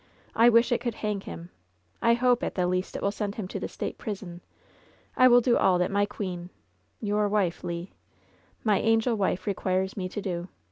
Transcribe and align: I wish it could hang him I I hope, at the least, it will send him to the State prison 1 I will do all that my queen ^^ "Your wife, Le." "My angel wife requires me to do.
I 0.35 0.49
wish 0.49 0.71
it 0.71 0.81
could 0.81 0.95
hang 0.95 1.21
him 1.21 1.51
I 2.01 2.09
I 2.09 2.13
hope, 2.15 2.41
at 2.41 2.55
the 2.55 2.65
least, 2.65 2.95
it 2.95 3.03
will 3.03 3.11
send 3.11 3.35
him 3.35 3.47
to 3.49 3.59
the 3.59 3.67
State 3.67 3.99
prison 3.99 4.41
1 5.13 5.25
I 5.25 5.27
will 5.27 5.41
do 5.41 5.57
all 5.57 5.77
that 5.77 5.91
my 5.91 6.07
queen 6.07 6.45
^^ 7.03 7.07
"Your 7.07 7.29
wife, 7.29 7.63
Le." 7.63 7.85
"My 8.63 8.79
angel 8.79 9.13
wife 9.13 9.45
requires 9.45 9.95
me 9.95 10.09
to 10.09 10.19
do. 10.19 10.47